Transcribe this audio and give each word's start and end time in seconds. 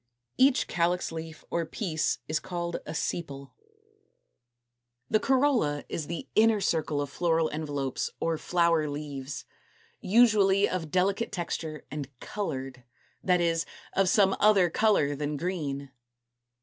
Each 0.39 0.65
calyx 0.67 1.11
leaf 1.11 1.45
or 1.51 1.63
piece 1.63 2.17
is 2.27 2.39
called 2.39 2.77
a 2.87 2.95
SEPAL. 2.95 3.53
231. 5.11 5.11
=The 5.11 5.19
Corolla= 5.19 5.85
is 5.89 6.07
the 6.07 6.27
inner 6.33 6.59
circle 6.59 6.99
of 7.01 7.11
floral 7.11 7.51
envelopes 7.51 8.09
or 8.19 8.39
flower 8.39 8.89
leaves, 8.89 9.45
usually 9.99 10.67
of 10.67 10.89
delicate 10.89 11.31
texture 11.31 11.85
and 11.91 12.09
colored, 12.19 12.83
that 13.23 13.41
is, 13.41 13.67
of 13.93 14.09
some 14.09 14.35
other 14.39 14.71
color 14.71 15.15
than 15.15 15.37
green. 15.37 15.91